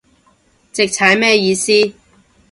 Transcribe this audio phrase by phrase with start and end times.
[0.73, 1.71] 直踩咩意思